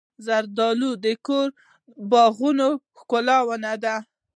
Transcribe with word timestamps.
زردالو 0.25 0.91
د 1.03 1.05
کور 1.27 1.47
باغونو 2.11 2.69
ښکلې 2.99 3.37
ونه 3.47 3.73
ده. 3.83 3.95